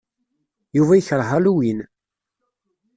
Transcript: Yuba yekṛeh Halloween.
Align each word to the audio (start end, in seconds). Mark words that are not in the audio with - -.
Yuba 0.77 0.93
yekṛeh 0.97 1.29
Halloween. 1.31 1.79